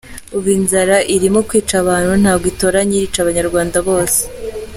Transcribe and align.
Ubu 0.35 0.49
inzara 0.57 0.97
irimo 1.15 1.39
kwica 1.49 1.75
abantu 1.83 2.11
ntago 2.21 2.45
itoranya 2.53 2.93
irica 2.97 3.17
abanyarwanda 3.21 3.77
bose. 3.87 4.19